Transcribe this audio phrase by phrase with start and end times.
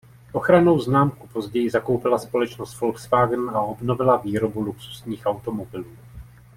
[0.33, 5.85] Ochrannou známku později zakoupila společnost Volkswagen a obnovila výrobu luxusních automobilů.